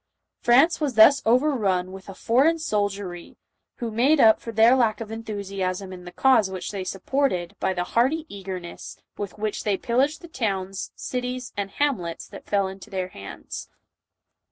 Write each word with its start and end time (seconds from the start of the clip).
France 0.39 0.81
was 0.81 0.95
thus 0.95 1.21
overrun 1.27 1.91
with 1.91 2.09
a 2.09 2.15
foreign 2.15 2.57
soldiery 2.57 3.37
who 3.75 3.91
made 3.91 4.19
up 4.19 4.41
for 4.41 4.51
their 4.51 4.75
lack 4.75 4.99
of 4.99 5.11
enthusiasm 5.11 5.93
in 5.93 6.05
the 6.05 6.11
cause 6.11 6.49
which 6.49 6.71
they 6.71 6.83
supported, 6.83 7.55
by 7.59 7.71
the 7.71 7.83
hearty 7.83 8.25
eager 8.27 8.59
ness 8.59 8.97
with 9.15 9.37
which 9.37 9.63
they 9.63 9.77
pillaged 9.77 10.21
the 10.21 10.27
towns, 10.27 10.91
cities 10.95 11.53
and 11.55 11.69
hamlets, 11.69 12.27
that 12.27 12.47
fell 12.47 12.67
into 12.67 12.89
their 12.89 13.09
hands. 13.09 13.69